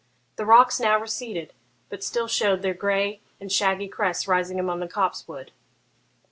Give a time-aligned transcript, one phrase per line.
[0.37, 1.53] The rocks now receded,
[1.89, 5.51] but still showed their grey and shaggy crests rising among the copse wood.